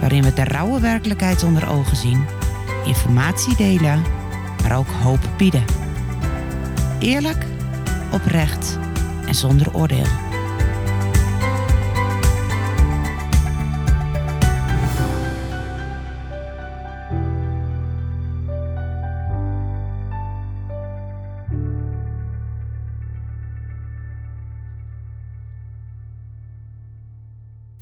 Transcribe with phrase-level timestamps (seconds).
[0.00, 2.26] waarin we de rauwe werkelijkheid onder ogen zien,
[2.84, 4.02] informatie delen,
[4.62, 5.64] maar ook hoop bieden.
[6.98, 7.46] Eerlijk,
[8.12, 8.78] oprecht
[9.26, 10.29] en zonder oordeel.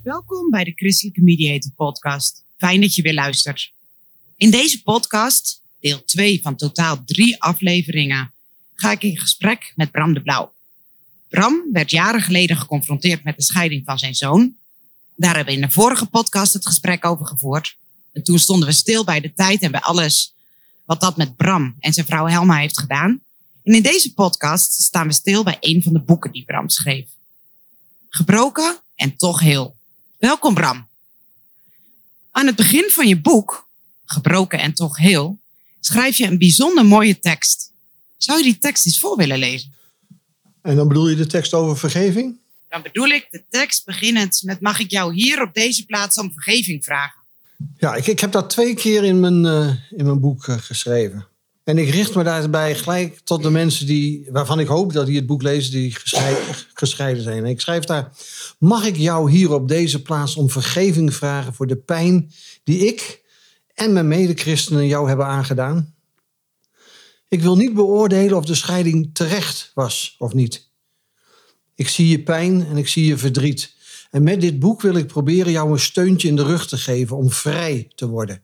[0.08, 2.44] Welkom bij de Christelijke Mediator Podcast.
[2.56, 3.72] Fijn dat je weer luistert.
[4.36, 8.32] In deze podcast, deel 2 van totaal drie afleveringen,
[8.74, 10.52] ga ik in gesprek met Bram de Blauw.
[11.28, 14.56] Bram werd jaren geleden geconfronteerd met de scheiding van zijn zoon.
[15.16, 17.76] Daar hebben we in de vorige podcast het gesprek over gevoerd.
[18.12, 20.34] En toen stonden we stil bij de tijd en bij alles
[20.84, 23.20] wat dat met Bram en zijn vrouw Helma heeft gedaan.
[23.62, 27.06] En in deze podcast staan we stil bij een van de boeken die Bram schreef.
[28.08, 29.77] Gebroken en toch heel.
[30.18, 30.88] Welkom Bram.
[32.30, 33.68] Aan het begin van je boek,
[34.04, 35.38] Gebroken en toch heel,
[35.80, 37.72] schrijf je een bijzonder mooie tekst.
[38.16, 39.74] Zou je die tekst eens voor willen lezen?
[40.62, 42.36] En dan bedoel je de tekst over vergeving?
[42.68, 46.32] Dan bedoel ik de tekst beginnend met mag ik jou hier op deze plaats om
[46.32, 47.22] vergeving vragen?
[47.78, 51.26] Ja, ik, ik heb dat twee keer in mijn, uh, in mijn boek uh, geschreven.
[51.68, 55.16] En ik richt me daarbij gelijk tot de mensen die, waarvan ik hoop dat die
[55.16, 55.94] het boek lezen, die
[56.74, 57.44] gescheiden, zijn.
[57.44, 58.12] En ik schrijf daar:
[58.58, 62.32] Mag ik jou hier op deze plaats om vergeving vragen voor de pijn
[62.64, 63.24] die ik
[63.74, 65.94] en mijn medechristenen jou hebben aangedaan?
[67.28, 70.70] Ik wil niet beoordelen of de scheiding terecht was of niet.
[71.74, 73.74] Ik zie je pijn en ik zie je verdriet.
[74.10, 77.16] En met dit boek wil ik proberen jou een steuntje in de rug te geven
[77.16, 78.42] om vrij te worden.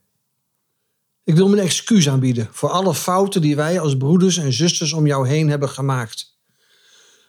[1.25, 5.07] Ik wil mijn excuus aanbieden voor alle fouten die wij als broeders en zusters om
[5.07, 6.37] jou heen hebben gemaakt.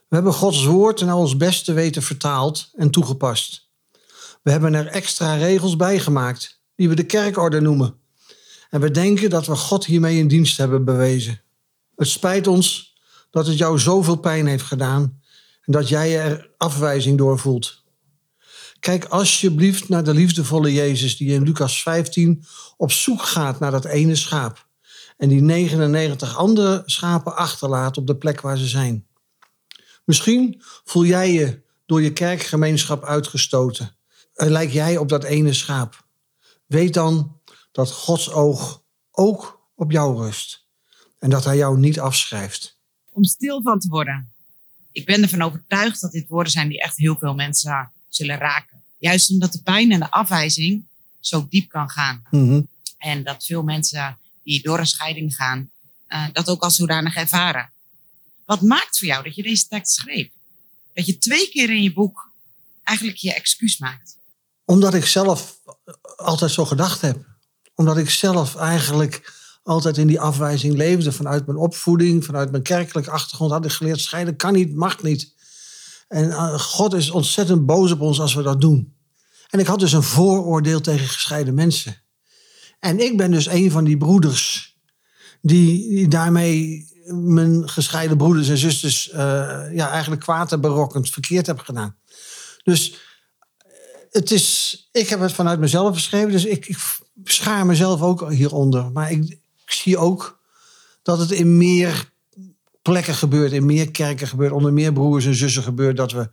[0.07, 3.69] We hebben Gods woord naar ons beste weten vertaald en toegepast.
[4.41, 7.99] We hebben er extra regels bij gemaakt, die we de kerkorde noemen.
[8.69, 11.41] En we denken dat we God hiermee in dienst hebben bewezen.
[11.95, 12.95] Het spijt ons
[13.29, 15.21] dat het jou zoveel pijn heeft gedaan
[15.61, 17.83] en dat jij er afwijzing door voelt.
[18.85, 22.43] Kijk alsjeblieft naar de liefdevolle Jezus die in Lucas 15
[22.77, 24.67] op zoek gaat naar dat ene schaap.
[25.17, 29.07] En die 99 andere schapen achterlaat op de plek waar ze zijn.
[30.03, 33.95] Misschien voel jij je door je kerkgemeenschap uitgestoten.
[34.33, 36.05] En lijk jij op dat ene schaap.
[36.65, 37.39] Weet dan
[37.71, 40.65] dat Gods oog ook op jou rust.
[41.19, 42.79] En dat hij jou niet afschrijft.
[43.11, 44.33] Om stil van te worden.
[44.91, 48.74] Ik ben ervan overtuigd dat dit woorden zijn die echt heel veel mensen zullen raken.
[49.05, 50.83] Juist omdat de pijn en de afwijzing
[51.19, 52.23] zo diep kan gaan.
[52.31, 52.67] Mm
[52.97, 55.69] En dat veel mensen die door een scheiding gaan,
[56.09, 57.69] uh, dat ook als zodanig ervaren.
[58.45, 60.27] Wat maakt voor jou dat je deze tekst schreef?
[60.93, 62.31] Dat je twee keer in je boek
[62.83, 64.17] eigenlijk je excuus maakt?
[64.65, 65.57] Omdat ik zelf
[66.15, 67.17] altijd zo gedacht heb.
[67.75, 69.33] Omdat ik zelf eigenlijk
[69.63, 71.11] altijd in die afwijzing leefde.
[71.11, 75.33] Vanuit mijn opvoeding, vanuit mijn kerkelijke achtergrond had ik geleerd: scheiden kan niet, mag niet.
[76.07, 78.93] En uh, God is ontzettend boos op ons als we dat doen.
[79.55, 82.01] En ik had dus een vooroordeel tegen gescheiden mensen.
[82.79, 84.75] En ik ben dus een van die broeders
[85.41, 89.15] die, daarmee mijn gescheiden broeders en zusters uh,
[89.73, 91.97] ja, eigenlijk kwaad en berokkend verkeerd heb gedaan.
[92.63, 92.95] Dus
[94.11, 96.77] het is, ik heb het vanuit mezelf geschreven, dus ik, ik
[97.23, 98.91] schaar mezelf ook hieronder.
[98.91, 99.23] Maar ik,
[99.65, 100.39] ik zie ook
[101.01, 102.11] dat het in meer
[102.81, 106.29] plekken gebeurt, in meer kerken gebeurt, onder meer broers en zussen gebeurt, dat we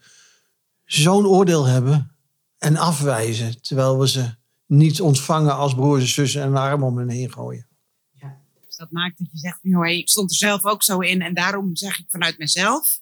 [0.84, 2.11] zo'n oordeel hebben
[2.62, 4.34] en afwijzen, terwijl we ze
[4.66, 7.66] niet ontvangen als broers en zussen en een arm om hen heen gooien.
[8.20, 8.36] Ja,
[8.66, 11.34] dus dat maakt dat je zegt, joh, ik stond er zelf ook zo in en
[11.34, 13.00] daarom zeg ik vanuit mezelf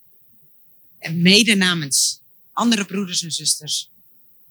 [0.98, 2.20] en mede namens
[2.52, 3.90] andere broeders en zusters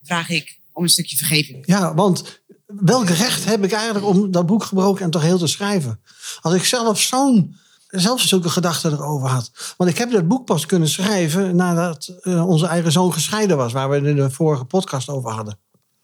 [0.03, 1.65] vraag ik om een stukje vergeving.
[1.65, 5.47] Ja, want welk recht heb ik eigenlijk om dat boek gebroken en toch heel te
[5.47, 5.99] schrijven?
[6.41, 7.55] Als ik zelf zo'n
[7.89, 9.51] zelfs zulke gedachten erover had.
[9.77, 13.73] Want ik heb dat boek pas kunnen schrijven nadat uh, onze eigen zoon gescheiden was,
[13.73, 15.59] waar we het in de vorige podcast over hadden.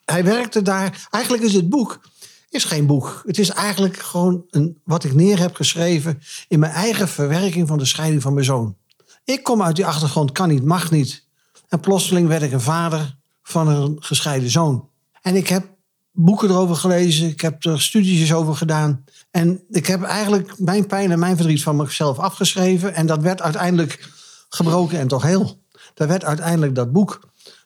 [0.05, 1.07] Hij werkte daar.
[1.11, 1.99] Eigenlijk is dit boek
[2.55, 3.21] is geen boek.
[3.25, 7.77] Het is eigenlijk gewoon een, wat ik neer heb geschreven in mijn eigen verwerking van
[7.77, 8.77] de scheiding van mijn zoon.
[9.23, 11.27] Ik kom uit die achtergrond, kan niet, mag niet.
[11.67, 14.89] En plotseling werd ik een vader van een gescheiden zoon.
[15.21, 15.74] En ik heb
[16.15, 17.27] boeken erover gelezen.
[17.27, 19.03] Ik heb er studies over gedaan.
[19.31, 22.93] En ik heb eigenlijk mijn pijn en mijn verdriet van mezelf afgeschreven.
[22.93, 24.09] En dat werd uiteindelijk
[24.49, 25.59] gebroken en toch heel.
[25.93, 27.19] Dat werd uiteindelijk dat boek.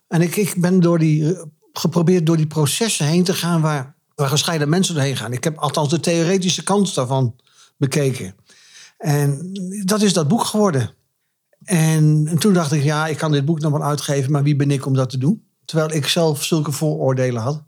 [0.08, 1.38] En ik, ik ben door die,
[1.74, 5.34] geprobeerd door die processen heen te gaan waar, waar gescheiden mensen doorheen gaan.
[5.34, 7.36] Ik heb althans de theoretische kant daarvan
[7.78, 8.36] bekeken.
[8.98, 9.52] En
[9.86, 10.94] dat is dat boek geworden.
[11.64, 14.56] En, en toen dacht ik, ja, ik kan dit boek nog wel uitgeven, maar wie
[14.56, 15.44] ben ik om dat te doen?
[15.66, 17.64] Terwijl ik zelf zulke vooroordelen had.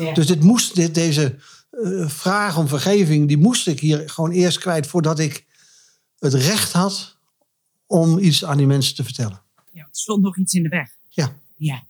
[0.00, 0.12] Ja.
[0.12, 1.36] Dus dit moest, dit, deze
[1.72, 5.44] uh, vraag om vergeving, die moest ik hier gewoon eerst kwijt voordat ik
[6.18, 7.16] het recht had
[7.86, 9.42] om iets aan die mensen te vertellen.
[9.72, 10.88] Ja, er stond nog iets in de weg.
[11.08, 11.36] Ja.
[11.56, 11.82] Ja.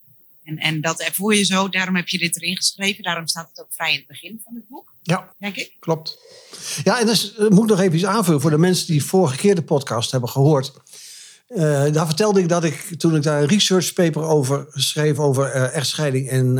[0.45, 3.03] En, en dat ervoor je zo, daarom heb je dit erin geschreven.
[3.03, 4.95] Daarom staat het ook vrij in het begin van het boek.
[5.03, 5.77] Ja, denk ik.
[5.79, 6.19] klopt.
[6.85, 9.37] Ja, en dus uh, moet ik nog even iets aanvullen voor de mensen die vorige
[9.37, 10.73] keer de podcast hebben gehoord.
[11.49, 15.57] Uh, daar vertelde ik dat ik, toen ik daar een research paper over schreef, over
[15.57, 16.59] uh, echtscheiding en,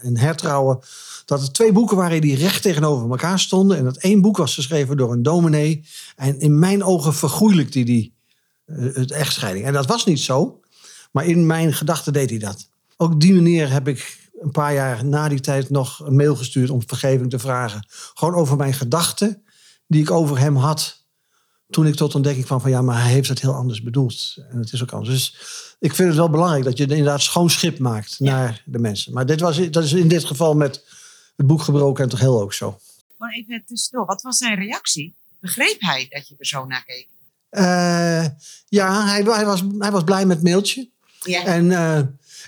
[0.00, 0.78] en hertrouwen,
[1.24, 3.76] dat er twee boeken waren die recht tegenover elkaar stonden.
[3.76, 5.84] En dat één boek was geschreven door een dominee.
[6.16, 8.14] En in mijn ogen vergoeilijkte die
[8.72, 9.64] het echtscheiding.
[9.64, 10.60] En dat was niet zo,
[11.12, 12.68] maar in mijn gedachten deed hij dat.
[12.96, 16.70] Ook die meneer heb ik een paar jaar na die tijd nog een mail gestuurd
[16.70, 17.86] om vergeving te vragen.
[18.14, 19.42] Gewoon over mijn gedachten
[19.86, 21.06] die ik over hem had
[21.70, 24.36] toen ik tot ontdekking kwam van ja, maar hij heeft het heel anders bedoeld.
[24.50, 25.10] En het is ook anders.
[25.10, 25.36] Dus
[25.78, 29.12] ik vind het wel belangrijk dat je inderdaad schoon schip maakt naar de mensen.
[29.12, 30.84] Maar dit was, dat is in dit geval met
[31.36, 32.78] het boek gebroken en toch heel ook zo.
[33.16, 35.14] Maar even tussendoor, wat was zijn reactie?
[35.40, 37.08] Begreep hij dat je er zo naar keek?
[37.50, 38.24] Uh,
[38.68, 40.88] ja, hij, hij, was, hij was blij met het mailtje.
[41.20, 41.44] Ja.
[41.44, 41.98] En uh,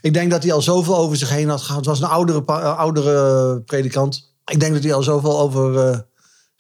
[0.01, 1.77] ik denk dat hij al zoveel over zich heen had gehad.
[1.77, 2.45] Het was een oudere,
[2.77, 4.29] oudere predikant.
[4.47, 6.07] Ik denk dat hij al zoveel over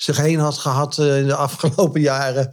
[0.02, 2.46] zich heen had gehad uh, in de afgelopen jaren.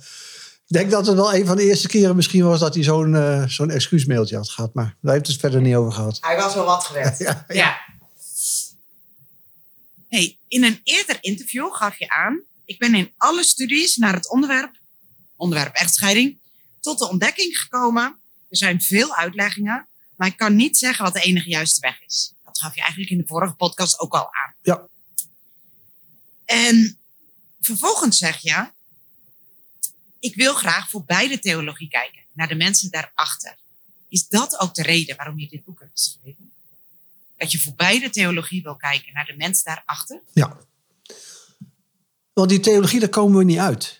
[0.68, 3.14] Ik denk dat het wel een van de eerste keren misschien was dat hij zo'n
[3.14, 4.74] uh, zo'n excuusmailtje had gehad.
[4.74, 6.18] Maar daar heeft het verder niet over gehad.
[6.22, 7.18] Hij was wel wat gewend.
[7.28, 7.56] ja, ja.
[7.56, 7.80] ja.
[10.10, 12.42] Hey, in een eerder interview gaf je aan...
[12.66, 14.72] ik ben in alle studies naar het onderwerp,
[15.36, 16.40] onderwerp echtscheiding...
[16.80, 18.20] tot de ontdekking gekomen...
[18.50, 19.88] er zijn veel uitleggingen...
[20.16, 22.34] maar ik kan niet zeggen wat de enige juiste weg is.
[22.46, 24.54] Dat gaf je eigenlijk in de vorige podcast ook al aan.
[24.62, 24.88] Ja.
[26.46, 26.98] En
[27.68, 28.70] vervolgens zeg je,
[30.20, 33.58] ik wil graag voor beide theologie kijken, naar de mensen daarachter.
[34.10, 36.52] Is dat ook de reden waarom je dit boek hebt geschreven?
[37.38, 40.22] Dat je voor beide theologie wil kijken, naar de mensen daarachter?
[40.34, 40.58] Ja.
[42.34, 43.97] Want die theologie, daar komen we niet uit.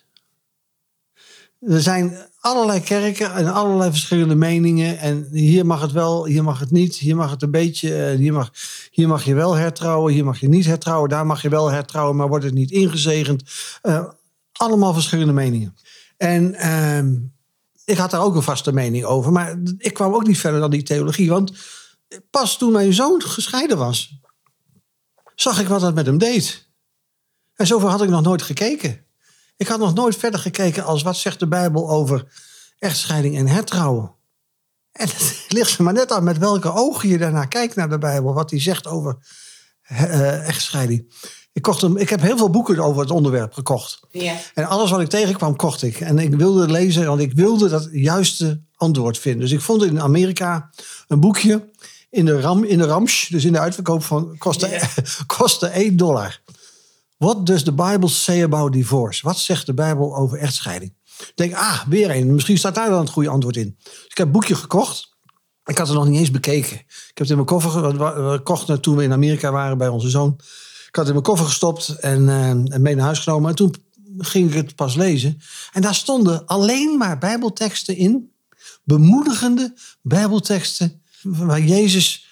[1.60, 4.98] Er zijn allerlei kerken en allerlei verschillende meningen.
[4.98, 6.96] En hier mag het wel, hier mag het niet.
[6.96, 8.06] Hier mag het een beetje.
[8.06, 8.52] Eh, hier mag,
[8.92, 11.10] hier mag je wel hertrouwen, hier mag je niet hertrouwen.
[11.10, 13.44] Daar mag je wel hertrouwen, maar wordt het niet ingezegend.
[13.84, 14.08] Uh,
[14.52, 15.76] allemaal verschillende meningen.
[16.18, 17.22] En uh,
[17.86, 19.32] ik had daar ook een vaste mening over.
[19.32, 21.30] Maar ik kwam ook niet verder dan die theologie.
[21.30, 21.52] Want
[22.30, 24.20] pas toen mijn zoon gescheiden was,
[25.36, 26.70] zag ik wat dat met hem deed.
[27.56, 29.06] En zoveel had ik nog nooit gekeken.
[29.58, 32.26] Ik had nog nooit verder gekeken als wat zegt de Bijbel over
[32.80, 34.12] echtscheiding en hertrouwen.
[34.92, 37.98] En het ligt er maar net aan met welke ogen je daarnaar kijkt naar de
[37.98, 38.34] Bijbel.
[38.34, 39.18] Wat hij zegt over
[39.92, 41.14] uh, echtscheiding.
[41.54, 44.00] Ik, kocht hem, ik heb heel veel boeken over het onderwerp gekocht.
[44.10, 44.36] Ja.
[44.54, 46.00] En alles wat ik tegenkwam, kocht ik.
[46.00, 49.42] En ik wilde lezen, want ik wilde dat juiste antwoord vinden.
[49.42, 50.70] Dus ik vond in Amerika
[51.08, 51.70] een boekje
[52.10, 54.88] in de, ram, in de Ramsch, dus in de uitverkoop van, kostte, ja.
[55.38, 56.42] kostte 1 dollar.
[57.18, 59.22] What does the Bible say about divorce?
[59.24, 60.94] Wat zegt de Bijbel over echtscheiding?
[61.20, 62.34] Ik denk, ah, weer een.
[62.34, 63.76] Misschien staat daar wel het goede antwoord in.
[63.84, 65.16] Dus ik heb een boekje gekocht.
[65.66, 66.76] Ik had het nog niet eens bekeken.
[66.76, 70.34] Ik heb het in mijn koffer gekocht toen we in Amerika waren bij onze zoon.
[70.88, 73.50] Ik had het in mijn koffer gestopt en, uh, en mee naar huis genomen.
[73.50, 73.76] En toen
[74.18, 75.40] ging ik het pas lezen.
[75.74, 78.32] En daar stonden alleen maar Bijbelteksten in.
[78.84, 81.02] Bemoedigende Bijbelteksten.
[81.22, 82.27] Waar Jezus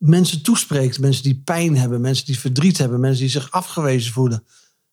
[0.00, 0.98] mensen toespreekt.
[0.98, 4.44] Mensen die pijn hebben, mensen die verdriet hebben, mensen die zich afgewezen voelen.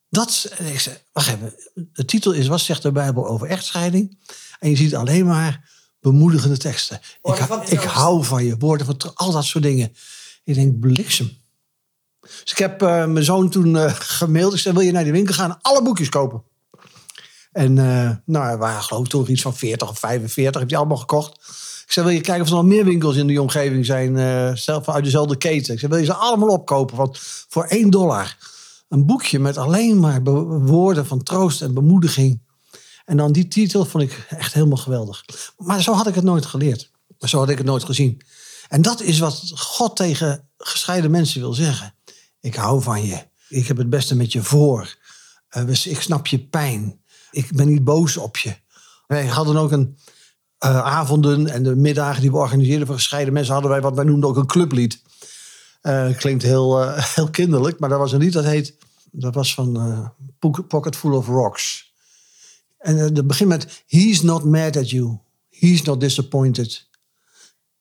[0.09, 4.17] Dat, ik zeg, wacht even, de titel is Wat zegt de Bijbel over echtscheiding?
[4.59, 6.99] En je ziet alleen maar bemoedigende teksten.
[7.21, 7.35] Ik,
[7.69, 9.93] ik hou van je, woorden van al dat soort dingen.
[10.43, 11.37] Ik denk, bliksem.
[12.19, 14.53] Dus ik heb uh, mijn zoon toen uh, gemaild.
[14.53, 16.43] Ik zei, wil je naar de winkel gaan alle boekjes kopen?
[17.51, 20.61] En uh, nou, er waren geloof ik toen iets van 40 of 45.
[20.61, 21.39] Heb je allemaal gekocht.
[21.87, 24.55] Ik zei, wil je kijken of er nog meer winkels in die omgeving zijn, uh,
[24.55, 25.73] zelf uit dezelfde keten?
[25.73, 26.97] Ik zei, wil je ze allemaal opkopen?
[26.97, 27.17] Want
[27.47, 28.37] voor 1 dollar
[28.89, 32.41] een boekje met alleen maar woorden van troost en bemoediging.
[33.05, 35.25] En dan die titel vond ik echt helemaal geweldig.
[35.57, 36.91] Maar zo had ik het nooit geleerd.
[37.19, 38.21] Maar zo had ik het nooit gezien.
[38.69, 41.93] En dat is wat God tegen gescheiden mensen wil zeggen.
[42.39, 43.25] Ik hou van je.
[43.49, 44.95] Ik heb het beste met je voor.
[45.57, 46.99] Uh, ik snap je pijn.
[47.31, 48.55] Ik ben niet boos op je.
[49.07, 49.97] Wij hadden ook een,
[50.65, 54.05] uh, avonden en de middagen die we organiseerden voor gescheiden mensen hadden wij wat wij
[54.05, 55.01] noemden ook een clublied.
[55.81, 58.75] Uh, klinkt heel, uh, heel kinderlijk, maar dat was een lied dat heet.
[59.11, 60.11] Dat was van
[60.67, 61.93] Pocket Full of Rocks.
[62.77, 65.19] En het begint met: He's not mad at you.
[65.49, 66.87] He's not disappointed.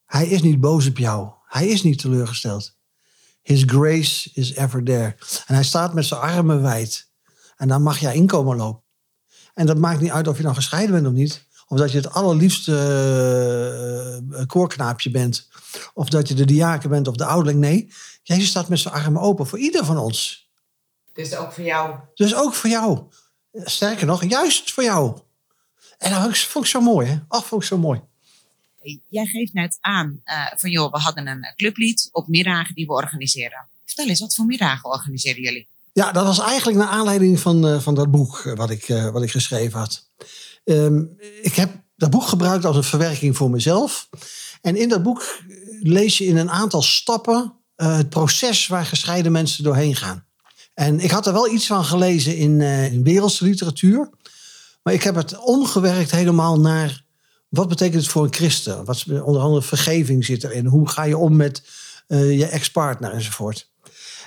[0.05, 1.31] Hij is niet boos op jou.
[1.47, 2.77] Hij is niet teleurgesteld.
[3.43, 5.17] His grace is ever there.
[5.47, 7.09] En hij staat met zijn armen wijd.
[7.57, 8.83] En dan mag jij inkomen lopen.
[9.55, 11.46] En dat maakt niet uit of je nou gescheiden bent of niet.
[11.69, 12.73] Of dat je het allerliefste
[14.31, 15.49] uh, koorknaapje bent.
[15.95, 17.61] Of dat je de diaken bent of de ouderling.
[17.61, 17.93] Nee,
[18.23, 20.49] Jezus staat met zijn armen open voor ieder van ons.
[21.13, 21.95] Dus ook voor jou?
[22.15, 23.03] Dus ook voor jou.
[23.53, 25.19] Sterker nog, juist voor jou.
[25.99, 27.19] En dat vond ik zo mooi, hè?
[27.29, 28.01] Ach, vond ik zo mooi.
[29.09, 32.93] Jij geeft net aan uh, van, joh, we hadden een clublied op middagen die we
[32.93, 33.69] organiseren.
[33.85, 35.69] Vertel eens, wat voor middagen organiseren jullie?
[35.93, 39.23] Ja, dat was eigenlijk naar aanleiding van, uh, van dat boek wat ik, uh, wat
[39.23, 40.09] ik geschreven had.
[40.69, 44.09] Um, ik heb dat boek gebruikt als een verwerking voor mezelf.
[44.61, 45.41] En in dat boek
[45.83, 50.25] lees je in een aantal stappen uh, het proces waar gescheiden mensen doorheen gaan.
[50.75, 54.11] En ik had er wel iets van gelezen in, uh, wereldse literatuur.
[54.83, 57.05] Maar ik heb het omgewerkt helemaal naar
[57.49, 58.85] wat betekent het voor een christen?
[58.85, 60.67] Wat, onder andere vergeving zit erin.
[60.67, 61.63] Hoe ga je om met
[62.09, 63.71] uh, je ex-partner enzovoort.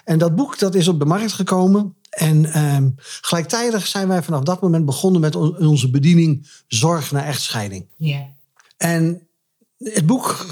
[0.04, 1.98] En dat boek dat is op de markt gekomen.
[2.10, 2.78] En uh,
[3.22, 7.86] gelijktijdig zijn wij vanaf dat moment begonnen met on onze bediening Zorg naar Echtscheiding.
[7.98, 8.22] Yeah.
[8.78, 9.28] En
[9.78, 10.46] het boek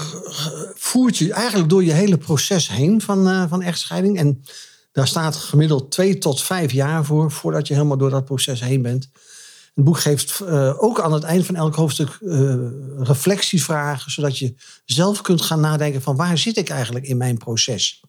[0.74, 4.18] voert je eigenlijk door je hele proces heen van, uh, van echtscheiding.
[4.18, 4.44] En
[4.92, 8.82] daar staat gemiddeld twee tot vijf jaar voor, voordat je helemaal door dat proces heen
[8.82, 9.08] bent.
[9.74, 12.54] Het boek geeft uh, ook aan het eind van elk hoofdstuk uh,
[12.98, 18.02] reflectievragen, zodat je zelf kunt gaan nadenken van waar zit ik eigenlijk in mijn proces.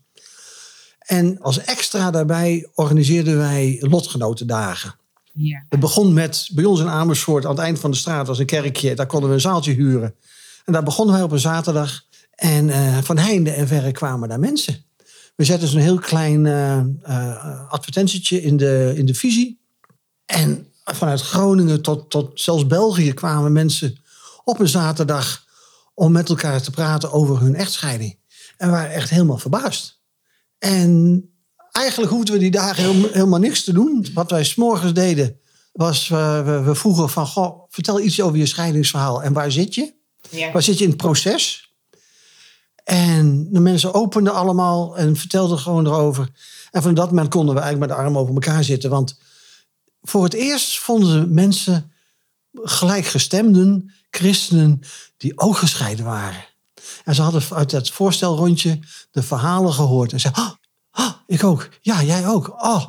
[1.09, 4.95] En als extra daarbij organiseerden wij lotgenotendagen.
[5.33, 5.65] Ja.
[5.69, 8.45] Het begon met, bij ons in Amersfoort, aan het eind van de straat was een
[8.45, 8.95] kerkje.
[8.95, 10.15] Daar konden we een zaaltje huren.
[10.65, 12.03] En daar begonnen wij op een zaterdag.
[12.35, 14.83] En uh, van heinde en verre kwamen daar mensen.
[15.35, 19.59] We zetten zo'n heel klein uh, uh, advertentietje in de, in de visie.
[20.25, 23.97] En vanuit Groningen tot, tot zelfs België kwamen mensen
[24.43, 25.45] op een zaterdag
[25.93, 28.17] om met elkaar te praten over hun echtscheiding.
[28.57, 29.98] En waren echt helemaal verbaasd.
[30.59, 31.23] En
[31.71, 34.07] eigenlijk hoefden we die dagen helemaal niks te doen.
[34.13, 35.39] Wat wij s'morgens deden,
[35.71, 37.27] was we, we, we, vroegen van...
[37.27, 39.23] Goh, vertel iets over je scheidingsverhaal.
[39.23, 39.93] En waar zit je?
[40.29, 40.51] Ja.
[40.51, 41.73] Waar zit je in het proces?
[42.83, 46.29] En de mensen openden allemaal en vertelden gewoon erover.
[46.71, 48.89] En van dat moment konden we eigenlijk met de armen over elkaar zitten.
[48.89, 49.19] Want
[50.01, 51.91] voor het eerst vonden ze mensen,
[52.53, 54.81] gelijkgestemden, christenen,
[55.17, 56.45] die ook gescheiden waren.
[57.03, 58.79] En ze hadden uit het voorstelrondje
[59.11, 60.11] de verhalen gehoord.
[60.11, 60.51] En zeiden, oh,
[60.91, 61.69] oh, ik ook.
[61.81, 62.63] Ja, jij ook.
[62.63, 62.85] Oh.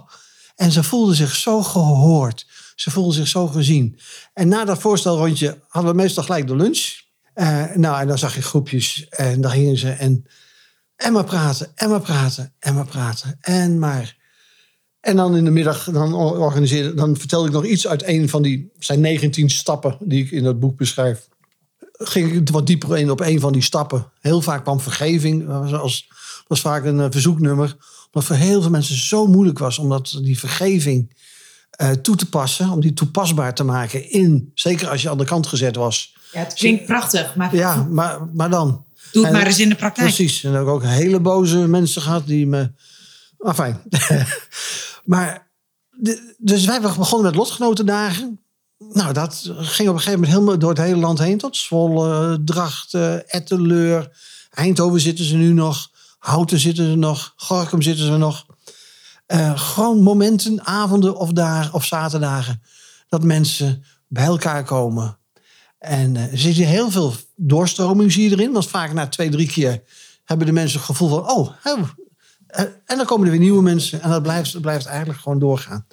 [0.55, 2.47] En ze voelden zich zo gehoord.
[2.75, 3.99] Ze voelden zich zo gezien.
[4.33, 6.99] En na dat voorstelrondje hadden we meestal gelijk de lunch.
[7.35, 9.09] Uh, nou, en dan zag je groepjes.
[9.09, 10.27] En dan gingen ze en,
[10.97, 13.37] en maar praten, en maar praten, en maar praten.
[13.41, 14.19] En maar...
[15.01, 18.43] En dan in de middag dan organiseerde, dan vertelde ik nog iets uit een van
[18.43, 21.29] die zijn 19 stappen die ik in dat boek beschrijf
[22.03, 24.13] ging ik wat dieper in op een van die stappen.
[24.21, 26.09] Heel vaak kwam vergeving, was, als,
[26.47, 27.77] was vaak een uh, verzoeknummer.
[28.07, 31.17] Omdat voor heel veel mensen zo moeilijk was om dat, die vergeving
[31.83, 32.71] uh, toe te passen.
[32.71, 36.17] Om die toepasbaar te maken in, zeker als je aan de kant gezet was.
[36.33, 37.35] Ja, het klinkt prachtig.
[37.35, 38.85] Maar, ja, maar, maar dan.
[39.13, 40.15] Doe het en, maar eens in de praktijk.
[40.15, 40.45] Precies.
[40.45, 42.71] En dan heb ik ook hele boze mensen gehad die me...
[43.55, 43.83] Fijn.
[45.05, 45.51] maar,
[46.39, 48.41] dus wij begonnen met lotgenotendagen.
[48.89, 51.39] Nou, dat ging op een gegeven moment helemaal door het hele land heen.
[51.39, 54.19] Tot Zwolle, Drachten, Etteleur.
[54.51, 55.91] Eindhoven zitten ze nu nog.
[56.19, 57.33] Houten zitten ze nog.
[57.37, 58.47] Gorkum zitten ze nog.
[59.27, 62.63] Uh, gewoon momenten, avonden of, daar, of zaterdagen.
[63.09, 65.19] Dat mensen bij elkaar komen.
[65.79, 68.53] En uh, er zit heel veel doorstroming zie je erin.
[68.53, 69.83] Want vaak na twee, drie keer
[70.25, 71.31] hebben de mensen het gevoel van...
[71.31, 71.51] Oh
[72.87, 74.03] en dan komen er weer nieuwe mensen.
[74.03, 75.87] En dat blijft, dat blijft eigenlijk gewoon doorgaan.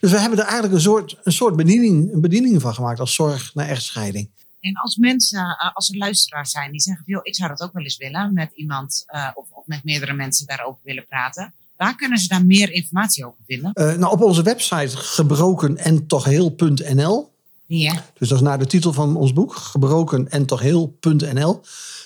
[0.00, 3.14] Dus we hebben er eigenlijk een soort, een soort bediening, een bediening van gemaakt als
[3.14, 4.28] zorg naar echtscheiding.
[4.60, 7.82] En als mensen, als er luisteraars zijn die zeggen, joh, ik zou dat ook wel
[7.82, 11.54] eens willen met iemand uh, of, of, met meerdere mensen daarover willen praten.
[11.76, 13.70] Waar kunnen ze daar meer informatie over vinden?
[13.74, 17.30] Uh, nou, op onze website gebroken en toch heel.nl.
[17.66, 18.04] Ja.
[18.18, 21.62] Dus dat is naar de titel van ons boek, gebroken en toch heel.nl.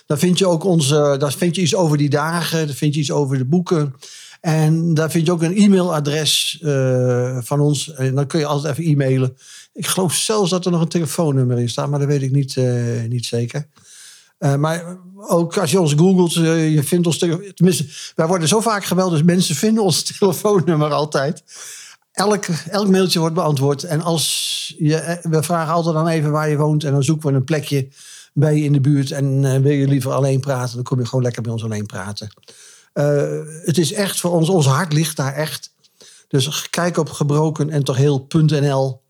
[0.06, 3.00] Daar vind je ook onze, daar vind je iets over die dagen, daar vind je
[3.00, 3.94] iets over de boeken.
[4.42, 7.92] En daar vind je ook een e-mailadres uh, van ons.
[7.92, 9.36] En dan kun je altijd even e-mailen.
[9.72, 12.56] Ik geloof zelfs dat er nog een telefoonnummer in staat, maar dat weet ik niet,
[12.56, 13.66] uh, niet zeker.
[14.38, 18.84] Uh, maar ook als je ons googelt, je vindt ons Tenminste, wij worden zo vaak
[18.84, 21.42] gebeld, dus mensen vinden ons telefoonnummer altijd.
[22.12, 23.84] Elk, elk mailtje wordt beantwoord.
[23.84, 26.84] En als je, we vragen altijd dan even waar je woont.
[26.84, 27.88] En dan zoeken we een plekje
[28.32, 29.10] bij je in de buurt.
[29.10, 32.28] En wil je liever alleen praten, dan kom je gewoon lekker bij ons alleen praten.
[32.94, 35.70] Uh, het is echt voor ons, ons hart ligt daar echt.
[36.28, 39.00] Dus kijk op gebroken en toch heel.nl.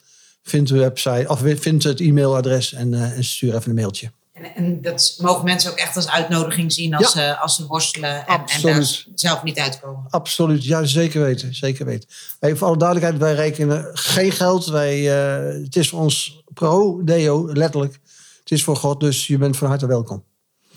[0.43, 4.11] Vindt de website of vindt het e-mailadres en, uh, en stuur even een mailtje.
[4.33, 7.33] En, en, dat mogen mensen ook echt als uitnodiging zien als, ja.
[7.33, 10.05] als ze worstelen en, en, daar zelf niet uitkomen.
[10.11, 11.55] Absoluut, ja, zeker weten.
[11.55, 12.09] Zeker weten.
[12.41, 14.67] Even voor alle duidelijkheid, wij rekenen geen geld.
[14.67, 18.01] Wij, uh, het is voor ons pro, deo, letterlijk.
[18.53, 20.25] Het is voor God, dus je bent van harte welkom.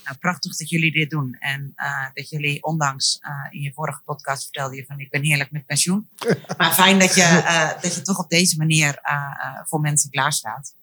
[0.03, 1.35] Nou, prachtig dat jullie dit doen.
[1.39, 5.23] En uh, dat jullie, ondanks uh, in je vorige podcast vertelde je van ik ben
[5.23, 6.09] heerlijk met pensioen.
[6.57, 8.99] maar fijn dat je, uh, dat je toch op deze manier
[9.65, 10.73] voor mensen klaarstaat.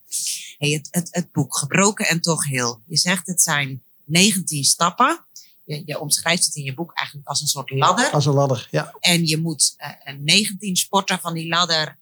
[0.58, 2.80] Hey, het, het, het boek Gebroken en toch heel.
[2.86, 5.24] Je zegt het zijn 19 stappen.
[5.64, 8.10] Je, je omschrijft het in je boek eigenlijk als een soort ladder.
[8.10, 8.94] Als een ladder, ja.
[9.00, 9.76] En je moet
[10.20, 11.98] 19 sporten van die ladder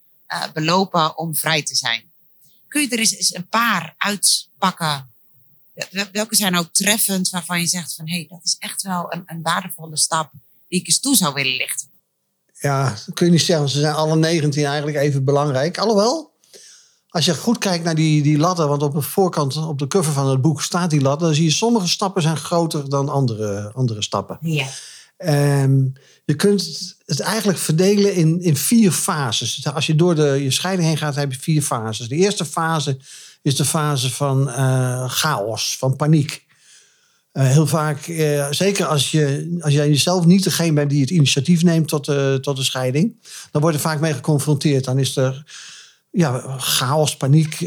[0.53, 2.10] belopen om vrij te zijn.
[2.71, 5.09] Kun je er eens een paar uitpakken
[6.13, 9.23] welke zijn nou treffend waarvan je zegt van hé, hey, dat is echt wel een,
[9.27, 10.31] een waardevolle stap
[10.69, 11.89] die ik eens toe zou willen lichten?
[12.61, 13.69] Ja, dat kun je niet zeggen.
[13.69, 15.79] Ze zijn alle 19 eigenlijk even belangrijk.
[15.79, 16.31] Alhoewel,
[17.09, 20.13] als je goed kijkt naar die, die ladder, want op de voorkant, op de cover
[20.13, 23.73] van het boek staat die ladder, dan zie je sommige stappen zijn groter dan andere,
[23.75, 24.39] andere stappen.
[24.41, 24.67] Ja.
[25.27, 25.93] Um,
[26.25, 29.67] je kunt het eigenlijk verdelen in, in vier fases.
[29.67, 32.09] Als je door de, je scheiding heen gaat, heb je vier fases.
[32.09, 32.99] De eerste fase
[33.43, 36.47] is de fase van uh, chaos, van paniek.
[37.33, 41.11] Uh, heel vaak, uh, zeker als, je, als jij jezelf niet degene bent die het
[41.11, 42.05] initiatief neemt tot,
[42.43, 43.17] tot de scheiding,
[43.51, 44.85] dan word je vaak mee geconfronteerd.
[44.85, 45.45] Dan is er
[46.11, 47.59] ja, chaos, paniek.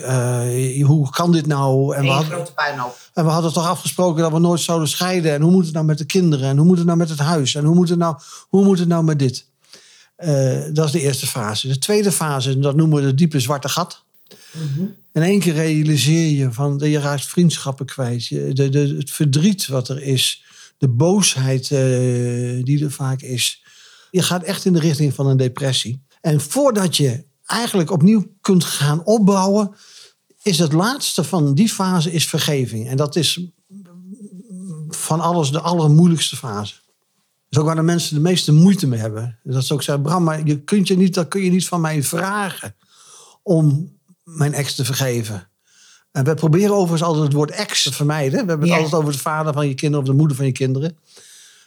[0.81, 1.95] hoe kan dit nou?
[1.95, 2.97] En we, hadden, grote puinhoop.
[3.13, 5.33] en we hadden toch afgesproken dat we nooit zouden scheiden.
[5.33, 6.49] En hoe moet het nou met de kinderen?
[6.49, 7.55] En hoe moet het nou met het huis?
[7.55, 8.15] En hoe moet het nou,
[8.49, 9.51] hoe moet het nou met dit?
[10.73, 11.67] dat is de eerste fase.
[11.67, 14.03] De tweede fase, dat noemen we de diepe zwarte gat.
[14.51, 18.27] Mm in één keer realiseer je van je raakt vriendschappen kwijt.
[18.27, 20.43] Je, de, de, het verdriet wat er is.
[20.77, 21.79] De boosheid uh,
[22.63, 23.63] die er vaak is.
[24.11, 26.01] Je gaat echt in de richting van een depressie.
[26.21, 29.75] En voordat je eigenlijk opnieuw kunt gaan opbouwen,
[30.41, 32.87] is het laatste van die fase is vergeving.
[32.87, 33.47] En dat is
[34.89, 36.73] van alles de allermoeilijkste fase.
[36.73, 39.39] Dat is ook waar de mensen de meeste moeite mee hebben.
[39.43, 41.81] Dat ze ook zeggen, Bram, maar je kunt je niet, dat kun je niet van
[41.81, 42.75] mij vragen
[43.43, 43.91] om
[44.23, 45.47] mijn ex te vergeven.
[46.11, 48.43] En we proberen overigens altijd het woord ex te vermijden.
[48.43, 50.51] We hebben het altijd over de vader van je kinderen of de moeder van je
[50.51, 50.97] kinderen.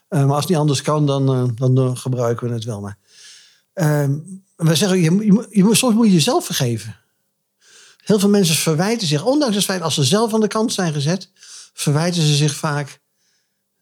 [0.09, 2.81] Uh, maar als het niet anders kan, dan, uh, dan gebruiken we het wel.
[2.81, 2.99] Maar
[3.75, 4.17] uh,
[4.57, 6.97] we zeggen, je, je, je, soms moet je jezelf vergeven.
[7.97, 10.93] Heel veel mensen verwijten zich, ondanks het feit als ze zelf aan de kant zijn
[10.93, 11.31] gezet,
[11.73, 13.01] verwijten ze zich vaak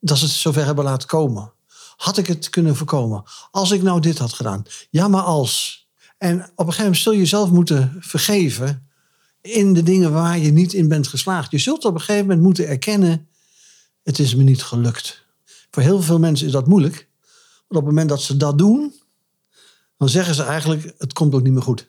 [0.01, 1.53] dat ze het zover hebben laten komen.
[1.97, 3.25] Had ik het kunnen voorkomen?
[3.51, 4.63] Als ik nou dit had gedaan.
[4.91, 5.87] Ja, maar als.
[6.19, 8.89] En op een gegeven moment zul je jezelf moeten vergeven
[9.41, 11.51] in de dingen waar je niet in bent geslaagd.
[11.51, 13.29] Je zult op een gegeven moment moeten erkennen,
[14.03, 15.27] het is me niet gelukt.
[15.71, 17.09] Voor heel veel mensen is dat moeilijk.
[17.69, 18.95] Want op het moment dat ze dat doen,
[19.97, 21.89] dan zeggen ze eigenlijk, het komt ook niet meer goed.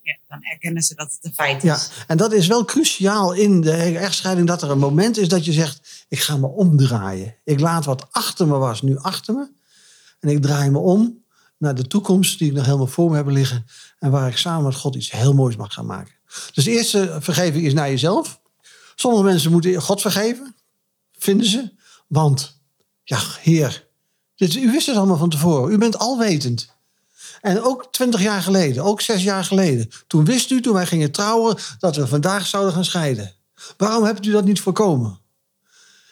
[0.00, 1.70] Ja, dan erkennen ze dat het een feit is.
[1.70, 5.44] Ja, en dat is wel cruciaal in de echtscheiding, dat er een moment is dat
[5.44, 7.36] je zegt, ik ga me omdraaien.
[7.44, 9.50] Ik laat wat achter me was nu achter me.
[10.20, 11.24] En ik draai me om
[11.58, 13.66] naar de toekomst die ik nog helemaal voor me heb liggen.
[13.98, 16.14] En waar ik samen met God iets heel moois mag gaan maken.
[16.52, 18.40] Dus de eerste vergeving is naar jezelf.
[18.94, 20.54] Sommige mensen moeten God vergeven,
[21.12, 21.72] vinden ze.
[22.06, 22.60] Want,
[23.02, 23.88] ja, Heer,
[24.34, 25.72] dit, u wist het allemaal van tevoren.
[25.72, 26.73] U bent alwetend.
[27.44, 29.90] En ook twintig jaar geleden, ook zes jaar geleden.
[30.06, 33.34] Toen wist u, toen wij gingen trouwen, dat we vandaag zouden gaan scheiden.
[33.76, 35.18] Waarom hebt u dat niet voorkomen?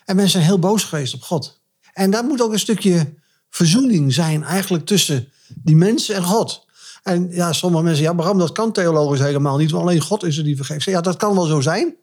[0.04, 1.60] En mensen zijn heel boos geweest op God.
[1.92, 3.14] En daar moet ook een stukje
[3.50, 6.66] verzoening zijn eigenlijk tussen die mensen en God.
[7.02, 9.70] En ja, sommige mensen, ja, Bram, dat kan theologisch helemaal niet.
[9.70, 10.84] Want alleen God is er die vergeeft.
[10.84, 11.96] Ja, dat kan wel zo zijn.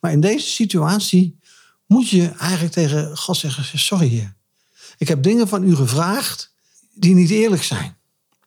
[0.00, 1.38] Maar in deze situatie
[1.86, 4.34] moet je eigenlijk tegen God zeggen: Sorry.
[4.98, 6.54] Ik heb dingen van u gevraagd
[6.94, 7.96] die niet eerlijk zijn.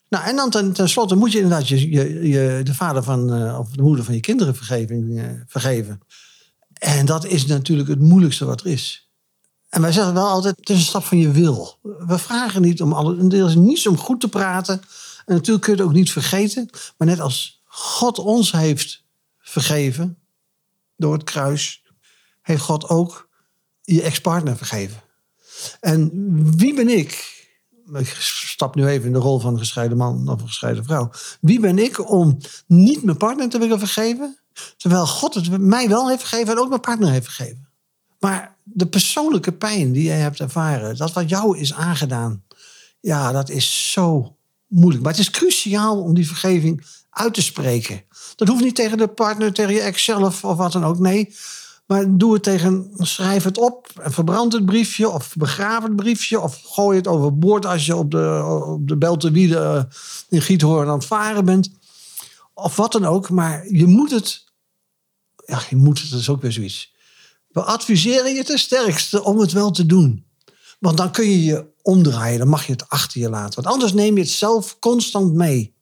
[0.10, 1.90] Nou, en dan ten, tenslotte moet je inderdaad je,
[2.30, 6.02] je, de vader van, uh, of de moeder van je kinderen vergeving, uh, vergeven.
[6.74, 9.10] En dat is natuurlijk het moeilijkste wat er is.
[9.70, 11.78] En wij zeggen wel altijd, het is een stap van je wil.
[11.82, 13.24] We vragen niet om alles.
[13.24, 14.82] Het is niet om goed te praten.
[15.26, 16.70] En natuurlijk kun je het ook niet vergeten.
[16.98, 19.04] Maar net als God ons heeft
[19.40, 20.18] vergeven
[20.98, 21.84] door het kruis,
[22.42, 23.30] heeft God ook
[23.82, 25.02] je ex-partner vergeven.
[25.80, 26.12] En
[26.58, 27.37] wie ben ik?
[27.94, 31.10] Ik stap nu even in de rol van een gescheiden man of een gescheiden vrouw.
[31.42, 34.38] Wie ben ik om niet mijn partner te willen vergeven?
[34.78, 37.68] Terwijl God het mij wel heeft vergeven en ook mijn partner heeft vergeven.
[38.20, 42.44] Maar de persoonlijke pijn die jij hebt ervaren, dat wat jou is aangedaan,
[43.00, 44.36] ja, dat is zo
[44.68, 45.04] moeilijk.
[45.04, 48.04] Maar het is cruciaal om die vergeving uit te spreken.
[48.36, 51.00] Dat hoeft niet tegen de partner, tegen je ex zelf of wat dan ook.
[51.00, 51.36] Nee,
[51.88, 56.40] Maar doe het tegen, schrijf het op en verbrand het briefje of begraaf het briefje
[56.40, 59.84] of gooi het overboord als je op de, op de Beltewiede uh,
[60.30, 61.72] in Giethoorn aan het varen bent.
[62.54, 64.44] Of wat dan ook, maar je moet het,
[65.46, 66.94] ja, je moet het, dat is ook weer zoiets.
[67.48, 70.26] We adviseren je ten sterkste om het wel te doen.
[70.80, 73.64] Want dan kun je je omdraaien, dan mag je het achter je laten.
[73.64, 75.76] Want anders neem je het zelf constant mee.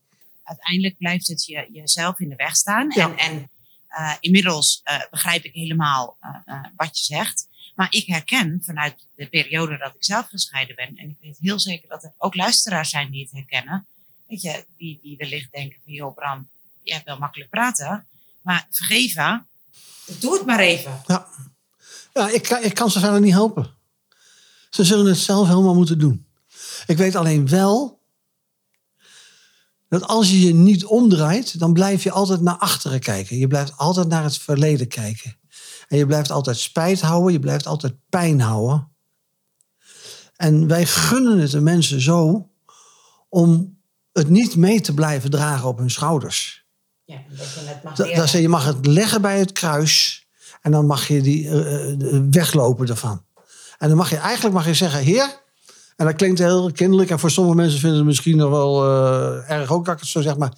[0.44, 2.90] Uiteindelijk blijft het je, jezelf in de weg staan.
[2.90, 3.50] En, en
[3.98, 7.48] uh, inmiddels uh, begrijp ik helemaal uh, wat je zegt.
[7.76, 11.60] Maar ik herken vanuit de periode dat ik zelf gescheiden ben, en ik weet heel
[11.60, 13.88] zeker dat er ook luisteraars zijn die het herkennen,
[14.28, 16.50] weet je, die, die wellicht denken van, joh Bram,
[16.84, 18.08] je hebt wel makkelijk praten,
[18.42, 19.48] maar vergeven,
[20.20, 21.02] doe het maar even.
[21.06, 21.28] Ja,
[22.14, 23.74] ja ik, ik kan ze verder niet helpen.
[24.70, 26.26] Ze zullen het zelf helemaal moeten doen.
[26.86, 27.95] Ik weet alleen wel
[29.88, 33.38] dat als je je niet omdraait, dan blijf je altijd naar achteren kijken.
[33.38, 35.38] Je blijft altijd naar het verleden kijken.
[35.88, 38.92] En je blijft altijd spijt houden, je blijft altijd pijn houden.
[40.36, 42.50] En wij gunnen het de mensen zo
[43.30, 43.78] om
[44.12, 46.66] het niet mee te blijven dragen op hun schouders.
[47.04, 50.26] Ja, dat je het mag dat, je mag het leggen bij het kruis
[50.62, 53.26] en dan mag je die, uh, weglopen ervan.
[53.78, 55.44] En dan mag je eigenlijk mag je zeggen, heer,
[55.96, 57.10] en dat klinkt heel kinderlijk.
[57.10, 60.10] En voor sommige mensen vinden het misschien nog wel uh, erg ook dat ik het
[60.10, 60.38] zo zeg.
[60.38, 60.54] Maar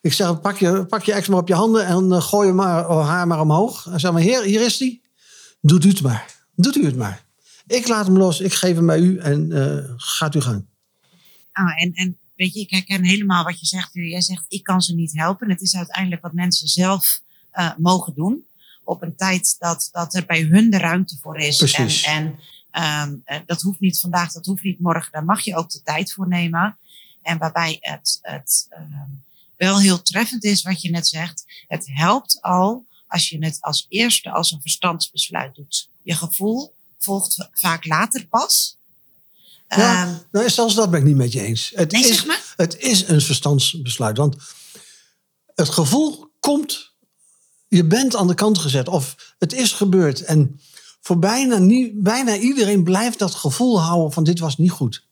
[0.00, 2.52] ik zeg, pak je, pak je ex maar op je handen en uh, gooi je
[2.52, 3.86] maar, oh, haar maar omhoog.
[3.86, 5.02] En zeg maar, heer, hier is die.
[5.60, 6.34] Doet u het maar.
[6.54, 7.24] Doet u het maar.
[7.66, 10.64] Ik laat hem los, ik geef hem bij u en uh, gaat u gang.
[11.52, 13.90] Ah, en, en weet je, ik herken helemaal wat je zegt.
[13.92, 15.50] Jij zegt, ik kan ze niet helpen.
[15.50, 17.22] Het is uiteindelijk wat mensen zelf
[17.76, 18.46] mogen doen.
[18.84, 21.56] Op een tijd dat, dat er bij hun de ruimte voor is.
[21.56, 22.02] Precies.
[22.02, 22.38] En, en
[22.78, 25.12] Um, dat hoeft niet vandaag, dat hoeft niet morgen.
[25.12, 26.78] Daar mag je ook de tijd voor nemen.
[27.22, 29.22] En waarbij het, het um,
[29.56, 31.44] wel heel treffend is wat je net zegt.
[31.68, 35.90] Het helpt al als je het als eerste als een verstandsbesluit doet.
[36.02, 38.76] Je gevoel volgt vaak later pas.
[39.68, 41.72] Ja, um, nou, zelfs dat ben ik niet met je eens.
[41.74, 42.54] Het, nee, is, zeg maar.
[42.56, 44.16] het is een verstandsbesluit.
[44.16, 44.36] Want
[45.54, 46.92] het gevoel komt,
[47.68, 48.88] je bent aan de kant gezet.
[48.88, 50.22] Of het is gebeurd.
[50.22, 50.60] En
[51.00, 55.06] voor bijna, niet, bijna iedereen blijft dat gevoel houden van dit was niet goed.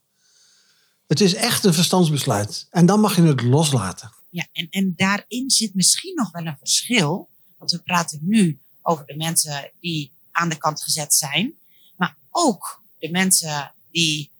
[1.07, 2.66] Het is echt een verstandsbesluit.
[2.70, 4.12] En dan mag je het loslaten.
[4.31, 7.29] Ja, en, en daarin zit misschien nog wel een verschil.
[7.59, 11.55] Want we praten nu over de mensen die aan de kant gezet zijn.
[11.96, 14.31] Maar ook de mensen die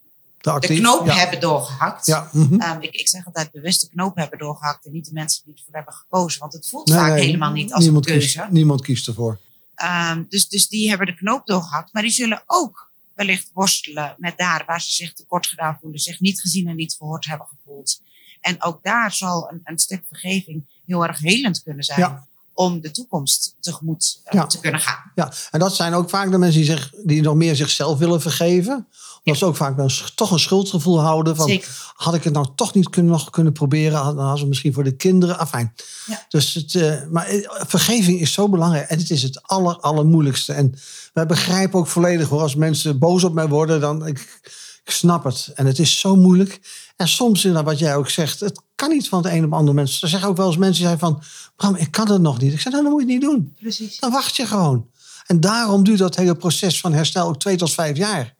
[0.41, 1.15] de, actief, de knoop ja.
[1.15, 2.07] hebben doorgehakt.
[2.07, 2.31] Ja.
[2.33, 2.63] Mm -hmm.
[2.63, 4.87] um, ik, ik zeg altijd bewust de knoop hebben doorgehakt.
[4.87, 6.41] En niet de mensen die ervoor hebben gekozen.
[6.41, 8.39] Want het voelt nee, vaak nee, helemaal niet als niemand een keuze.
[8.39, 9.41] Kiest, niemand kiest ervoor.
[9.85, 11.93] Um, dus, dus die hebben de knoop doorgehakt.
[11.93, 16.01] Maar die zullen ook wellicht worstelen met daar waar ze zich tekort gedaan voelen.
[16.01, 18.03] Zich niet gezien en niet gehoord hebben gevoeld.
[18.41, 22.29] En ook daar zal een, een stuk vergeving heel erg helend kunnen zijn.
[22.57, 24.47] Om de toekomst tegemoet Ja.
[24.47, 25.13] te kunnen gaan.
[25.15, 28.21] Ja, en dat zijn ook vaak de mensen die, zich, die nog meer zichzelf willen
[28.21, 28.87] vergeven.
[29.25, 31.37] Omdat ze ook vaak een, toch een schuldgevoel houden.
[31.37, 31.93] Van, Zeker.
[31.95, 33.93] had ik het nou toch niet kunnen, nog kunnen proberen?
[33.93, 35.39] Dan hadden ze misschien voor de kinderen.
[35.39, 35.75] Afijn.
[36.07, 36.27] Ja.
[36.29, 38.89] Dus het, uh, maar uh, vergeving is zo belangrijk.
[38.89, 40.53] En het is het aller, allermoeilijkste.
[40.53, 40.75] En
[41.13, 42.41] wij begrijpen ook volledig hoor.
[42.41, 44.07] Als mensen boos op mij worden, dan...
[44.07, 44.41] Ik,
[44.85, 45.51] ik snap het.
[45.55, 46.61] En het is zo moeilijk.
[46.97, 49.57] En soms, inderdaad, wat jij ook zegt, het kan niet van het een op de
[49.57, 50.03] andere mensen.
[50.03, 51.23] Er zeggen ook wel eens mensen die zeggen van,
[51.57, 52.53] Bram, ik kan het nog niet.
[52.53, 53.55] Ik zeg, nou, dan moet je het niet doen.
[53.61, 53.99] Precies.
[53.99, 54.91] Dan wacht je gewoon.
[55.27, 58.35] En daarom duurt dat hele proces van herstel ook twee tot vijf jaar.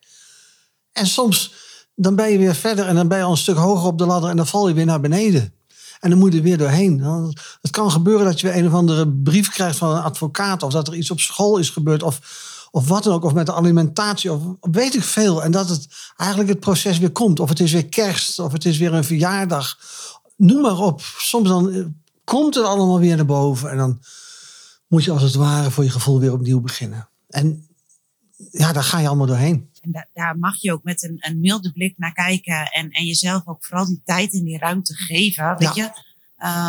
[0.93, 1.55] En soms,
[1.95, 4.07] dan ben je weer verder en dan ben je al een stuk hoger op de
[4.07, 5.55] ladder en dan val je weer naar beneden.
[6.01, 7.03] En dan moet je er weer doorheen.
[7.61, 10.63] Het kan gebeuren dat je weer een of andere brief krijgt van een advocaat.
[10.63, 12.03] Of dat er iets op school is gebeurd.
[12.03, 12.21] Of,
[12.71, 13.25] of wat dan ook.
[13.25, 14.33] Of met de alimentatie.
[14.33, 15.43] Of weet ik veel.
[15.43, 17.41] En dat het eigenlijk het proces weer komt.
[17.41, 18.39] Of het is weer kerst.
[18.39, 19.79] Of het is weer een verjaardag.
[20.37, 21.01] Noem maar op.
[21.19, 21.95] Soms dan
[22.27, 23.71] komt het allemaal weer naar boven.
[23.71, 24.01] En dan
[24.89, 27.09] moet je als het ware voor je gevoel weer opnieuw beginnen.
[27.29, 27.69] En
[28.51, 29.71] ja, daar ga je allemaal doorheen.
[29.81, 32.65] En da daar mag je ook met een, een milde blik naar kijken.
[32.73, 35.57] En, en jezelf ook vooral die tijd en die ruimte geven.
[35.59, 35.93] Weet Ja.
[35.95, 36.05] je?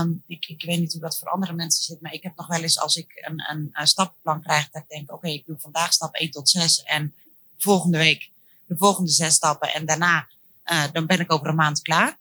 [0.02, 2.02] Um, ik, ik weet niet hoe dat voor andere mensen zit.
[2.02, 4.70] Maar ik heb nog wel eens als ik een, een, een stappenplan krijg.
[4.70, 6.84] Dat ik denk, oké, ik doe vandaag stap 1 tot 6.
[6.84, 7.14] En
[7.58, 8.32] volgende week
[8.68, 9.74] de volgende zes stappen.
[9.74, 10.28] En daarna
[10.72, 12.18] uh, dan ben ik over een maand klaar.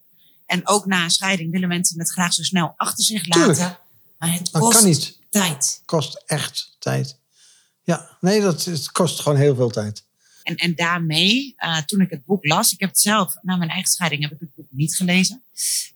[0.46, 3.54] En ook na een scheiding willen mensen het graag zo snel achter zich laten.
[3.54, 3.80] Tuurlijk.
[4.18, 5.18] Maar het Dat kost kan niet.
[5.30, 5.82] tijd.
[5.84, 7.18] kost echt tijd.
[7.82, 10.04] Ja, nee, dat, het kost gewoon heel veel tijd.
[10.42, 13.70] En, en daarmee, uh, toen ik het boek las, ik heb het zelf, na mijn
[13.70, 15.42] eigen scheiding heb ik het boek niet gelezen.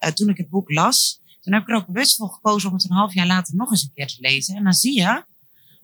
[0.01, 2.75] Uh, toen ik het boek las, toen heb ik er ook bewust voor gekozen om
[2.75, 4.57] het een half jaar later nog eens een keer te lezen.
[4.57, 5.25] En dan zie je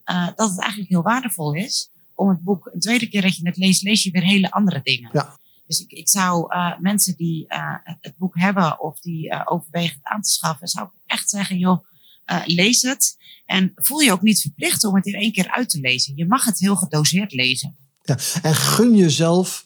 [0.05, 3.47] uh, dat het eigenlijk heel waardevol is om het boek, een tweede keer dat je
[3.47, 5.11] het leest, lees je weer hele andere dingen.
[5.13, 5.39] Ja.
[5.67, 7.45] Dus ik, ik zou mensen die
[8.01, 11.85] het boek hebben of die overwegen het aan te schaffen, zou ik echt zeggen, joh,
[12.33, 13.17] Uh, lees het.
[13.45, 16.17] En voel je ook niet verplicht om het in één keer uit te lezen.
[16.17, 17.77] Je mag het heel gedoseerd lezen.
[18.03, 19.65] Ja, en gun jezelf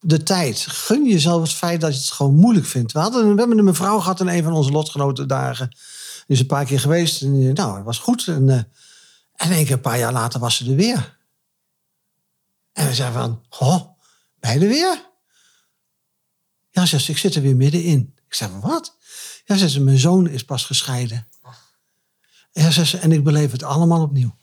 [0.00, 0.60] de tijd.
[0.60, 2.92] Gun jezelf het feit dat je het gewoon moeilijk vindt.
[2.92, 5.68] We, hadden, we hebben een mevrouw gehad in een van onze lotgenoten dagen.
[5.68, 7.22] Die is een paar keer geweest.
[7.22, 8.26] En nou, het was goed.
[8.26, 8.54] En, uh,
[9.34, 11.18] en een keer een paar jaar later was ze er weer.
[12.72, 13.97] En we zeiden van, oh,
[14.40, 15.06] ben je er weer?
[16.70, 18.14] Ja, ze ik zit er weer middenin.
[18.26, 18.96] Ik zei, wat?
[19.44, 21.28] Ja, ze mijn zoon is pas gescheiden.
[22.52, 24.34] Ja, ze en ik beleef het allemaal opnieuw.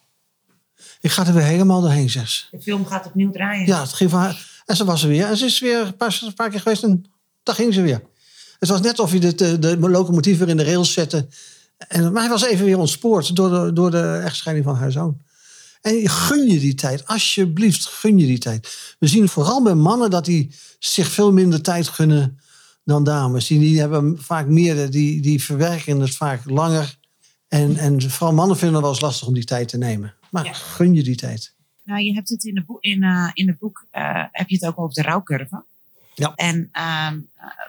[1.01, 2.47] Ik ga er weer helemaal doorheen, zes.
[2.51, 3.67] De film gaat opnieuw draaien.
[3.67, 4.63] Ja, het ging van haar.
[4.65, 5.25] En ze was er weer.
[5.25, 7.05] En ze is weer een paar, een paar keer geweest en
[7.43, 8.01] daar ging ze weer.
[8.60, 11.27] Het was net of je de, de, de locomotief weer in de rails zette.
[11.77, 15.21] En, maar hij was even weer ontspoord door de, door de echtscheiding van haar zoon.
[15.86, 17.08] En gun je die tijd.
[17.08, 18.95] Alsjeblieft, gun je die tijd.
[19.00, 22.39] We zien vooral bij mannen dat die zich veel minder tijd gunnen
[22.84, 23.48] dan dames.
[23.48, 26.98] Die, die hebben vaak meer, die, die verwerken het vaak langer.
[27.48, 30.13] En, en vooral mannen vinden het wel eens lastig om die tijd te nemen.
[30.32, 31.56] Maar gun je die tijd.
[31.84, 34.56] Nou, je hebt het in, de boek, in, uh, in het boek uh, heb je
[34.56, 35.65] het ook over de rouwcurve.
[36.15, 36.34] Ja.
[36.36, 37.12] En uh,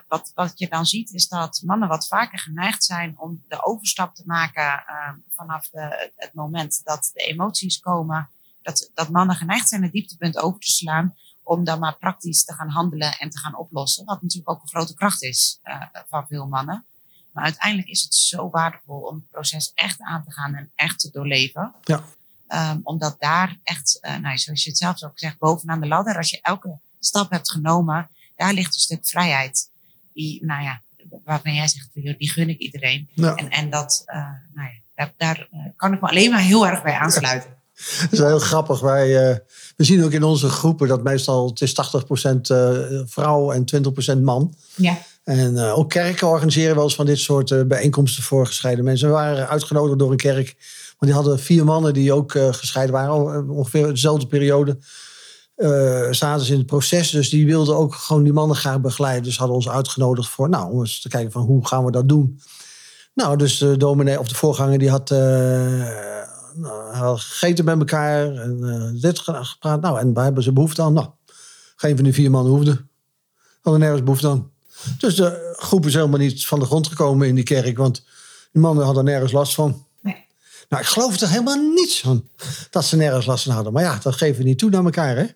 [0.09, 4.15] wat, wat je dan ziet is dat mannen wat vaker geneigd zijn om de overstap
[4.15, 8.31] te maken ehm, vanaf de, het moment dat de emoties komen.
[8.63, 12.53] Dat, dat mannen geneigd zijn het dieptepunt over te slaan om dan maar praktisch te
[12.53, 14.05] gaan handelen en te gaan oplossen.
[14.05, 16.85] Wat natuurlijk ook een grote kracht is uh, van veel mannen.
[17.33, 20.99] Maar uiteindelijk is het zo waardevol om het proces echt aan te gaan en echt
[20.99, 21.75] te doorleven.
[21.85, 22.03] Ja.
[22.49, 26.17] Um, omdat daar echt, uh, nou, zoals je het zelf ook zegt, bovenaan de ladder,
[26.17, 29.71] als je elke stap hebt genomen, daar ligt een stuk vrijheid.
[30.13, 30.83] Die, nou ja,
[31.25, 33.09] waarvan jij zegt, die gun ik iedereen.
[33.17, 34.15] En, en dat, uh,
[34.55, 37.55] nou ja, daar, daar kan ik me alleen maar heel erg bij aansluiten.
[37.77, 38.81] Dat is heel grappig.
[38.81, 39.37] Wij, uh,
[39.77, 41.75] we zien ook in onze groepen dat meestal het is 80%
[42.51, 43.65] uh, vrouw en
[44.17, 44.55] 20% man.
[44.75, 44.99] Ja.
[45.25, 49.09] En uh, ook kerken organiseren wel eens van dit soort bijeenkomsten voor gescheiden mensen.
[49.09, 50.57] We waren uitgenodigd door een kerk.
[50.99, 53.49] Want die hadden vier mannen die ook gescheiden waren.
[53.51, 54.79] Ongeveer dezelfde periode
[56.11, 57.11] zaten ze in het proces.
[57.11, 59.25] Dus die wilden ook gewoon die mannen graag begeleiden.
[59.25, 62.09] Dus hadden ons uitgenodigd voor, nou, om eens te kijken van hoe gaan we dat
[62.09, 62.41] doen.
[63.15, 65.11] Nou, dus de dominee of de voorganger die had
[66.57, 69.81] nou, gegeten met elkaar en uh, dit gepraat.
[69.81, 70.93] Nou, en waar hebben ze behoefte aan?
[70.93, 71.07] Nou,
[71.77, 72.85] geen van die vier mannen hoefde.
[73.63, 74.51] Hadden nergens behoefte aan.
[74.99, 78.05] Dus de groep is helemaal niet van de grond gekomen in die kerk, want
[78.53, 79.87] die mannen hadden nergens last van.
[80.01, 80.27] Nee.
[80.69, 82.29] Nou, ik geloof er helemaal niets van
[82.71, 83.73] dat ze nergens last van hadden.
[83.73, 85.27] Maar ja, dat geven we niet toe naar elkaar, hè?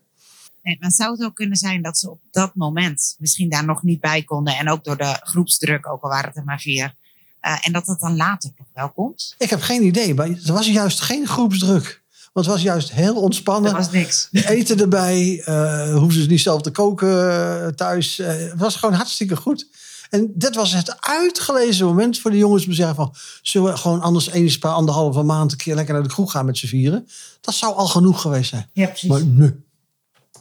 [0.80, 4.00] Maar zou het ook kunnen zijn dat ze op dat moment misschien daar nog niet
[4.00, 4.56] bij konden.
[4.56, 6.94] En ook door de groepsdruk, ook al waren het er maar vier,
[7.42, 9.34] uh, en dat het dan later nog wel komt?
[9.38, 12.02] Ik heb geen idee, maar er was juist geen groepsdruk.
[12.32, 13.70] Want het was juist heel ontspannen.
[13.70, 14.28] Er was niks.
[14.32, 18.16] Eten erbij, uh, hoefden ze niet zelf te koken uh, thuis.
[18.16, 19.68] het was gewoon hartstikke goed.
[20.10, 23.14] En dit was het uitgelezen moment voor de jongens om te zeggen van...
[23.42, 26.46] zullen we gewoon anders eens per anderhalve maand een keer lekker naar de kroeg gaan
[26.46, 27.08] met z'n vieren?
[27.40, 28.70] Dat zou al genoeg geweest zijn.
[28.72, 29.08] Ja, precies.
[29.08, 29.52] Maar nee,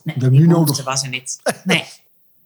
[0.03, 0.83] nee dat nu nodig.
[0.83, 1.39] was er niet.
[1.63, 1.85] Nee.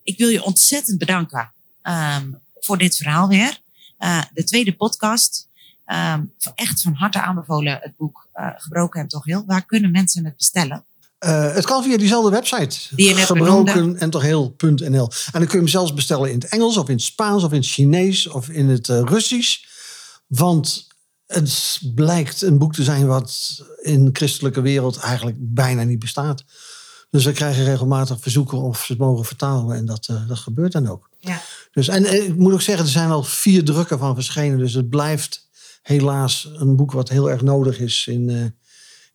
[0.04, 1.52] Ik wil je ontzettend bedanken
[1.84, 3.62] um, voor dit verhaal weer.
[4.00, 5.48] Uh, de tweede podcast.
[5.86, 9.44] Um, echt van harte aanbevolen het boek uh, Gebroken en toch heel.
[9.46, 10.86] Waar kunnen mensen het bestellen?
[11.20, 12.96] Uh, het kan via diezelfde website.
[12.96, 15.10] Die je net Gebroken en toch heel.nl.
[15.10, 17.52] En dan kun je hem zelfs bestellen in het Engels of in het Spaans of
[17.52, 19.58] in het Chinees of in het Russisch.
[20.28, 20.88] Want
[21.26, 26.44] het blijkt een boek te zijn wat in de christelijke wereld eigenlijk bijna niet bestaat.
[27.14, 29.76] Dus we krijgen regelmatig verzoeken of ze het mogen vertalen.
[29.76, 31.10] En dat, uh, dat gebeurt dan ook.
[31.20, 31.42] Ja.
[31.72, 34.58] Dus, en eh, ik moet ook zeggen, er zijn al vier drukken van verschenen.
[34.58, 35.50] Dus het blijft
[35.82, 38.42] helaas een boek wat heel erg nodig is in, uh,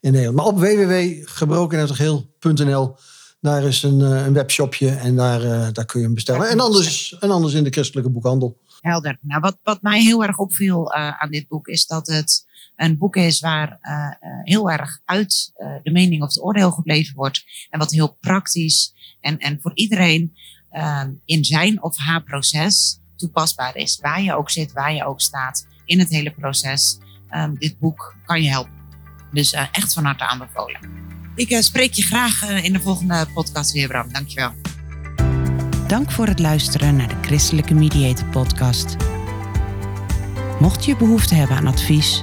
[0.01, 0.37] in Nederland.
[0.37, 2.97] Maar op www.gebrokenhetgeheel.nl
[3.41, 6.49] daar is een, een webshopje en daar, daar kun je hem bestellen.
[6.49, 8.59] En anders, en anders in de christelijke boekhandel.
[8.81, 9.19] Helder.
[9.21, 12.47] Nou, wat, wat mij heel erg opviel aan dit boek is dat het
[12.79, 14.11] een boek is waar uh,
[14.43, 17.45] heel erg uit uh, de mening of het oordeel gebleven wordt.
[17.71, 20.37] En wat heel praktisch en, en voor iedereen
[20.73, 23.99] uh, in zijn of haar proces toepasbaar is.
[24.01, 26.99] Waar je ook zit, waar je ook staat in het hele proces.
[27.31, 28.73] Um, dit boek kan je helpen.
[29.33, 30.81] Dus echt van harte aanbevolen.
[31.35, 34.13] Ik spreek je graag in de volgende podcast weer, Bram.
[34.13, 34.53] Dankjewel.
[35.87, 38.97] Dank voor het luisteren naar de Christelijke Mediator podcast.
[40.61, 42.23] Mocht je behoefte hebben aan advies